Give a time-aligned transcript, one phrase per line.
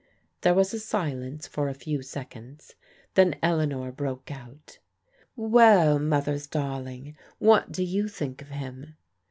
[0.41, 2.73] There was a silence for a few seconds,
[3.13, 4.79] then Eleanor broke out:"
[5.35, 8.95] Well, Mother's darling, what do you think of him?"